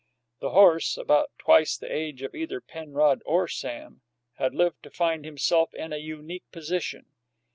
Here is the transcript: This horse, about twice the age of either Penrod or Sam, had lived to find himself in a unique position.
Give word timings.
This 0.39 0.49
horse, 0.49 0.97
about 0.97 1.29
twice 1.37 1.77
the 1.77 1.93
age 1.95 2.23
of 2.23 2.33
either 2.33 2.59
Penrod 2.59 3.21
or 3.23 3.47
Sam, 3.47 4.01
had 4.39 4.55
lived 4.55 4.81
to 4.81 4.89
find 4.89 5.25
himself 5.25 5.75
in 5.75 5.93
a 5.93 5.97
unique 5.97 6.49
position. 6.51 7.05